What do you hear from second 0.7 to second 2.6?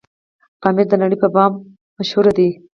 دنړۍ په بام هم مشهور دی